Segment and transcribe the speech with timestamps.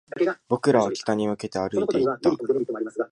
[0.49, 2.31] 僕らは北に向けて歩いていった